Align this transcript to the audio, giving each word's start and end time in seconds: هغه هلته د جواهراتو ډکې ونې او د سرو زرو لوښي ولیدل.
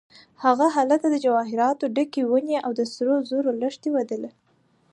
هغه 0.43 0.65
هلته 0.75 1.07
د 1.09 1.15
جواهراتو 1.25 1.85
ډکې 1.95 2.21
ونې 2.29 2.57
او 2.65 2.71
د 2.79 2.81
سرو 2.93 3.15
زرو 3.29 3.49
لوښي 3.61 3.89
ولیدل. 3.91 4.23